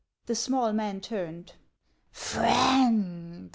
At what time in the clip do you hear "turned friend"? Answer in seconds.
0.99-3.49